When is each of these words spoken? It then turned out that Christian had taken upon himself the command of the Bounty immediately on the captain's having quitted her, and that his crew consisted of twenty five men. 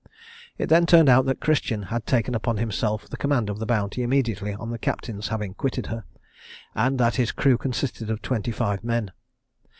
It 0.57 0.65
then 0.69 0.87
turned 0.87 1.09
out 1.09 1.27
that 1.27 1.39
Christian 1.41 1.83
had 1.93 2.07
taken 2.07 2.33
upon 2.33 2.57
himself 2.57 3.07
the 3.07 3.17
command 3.17 3.51
of 3.51 3.59
the 3.59 3.67
Bounty 3.67 4.01
immediately 4.01 4.51
on 4.51 4.71
the 4.71 4.79
captain's 4.79 5.27
having 5.27 5.53
quitted 5.53 5.85
her, 5.93 6.05
and 6.73 6.99
that 6.99 7.17
his 7.17 7.31
crew 7.31 7.55
consisted 7.55 8.09
of 8.09 8.19
twenty 8.23 8.49
five 8.51 8.83
men. 8.83 9.11